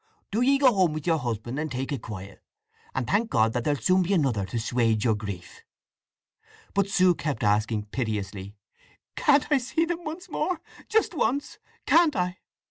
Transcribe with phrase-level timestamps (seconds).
[0.31, 2.41] Do ye go home with your husband, and take it quiet,
[2.95, 5.63] and thank God that there'll be another soon to swage yer grief."
[6.73, 8.55] But Sue kept asking piteously:
[9.15, 11.59] "Can't I see them once more—just once!
[11.85, 12.39] Can't I?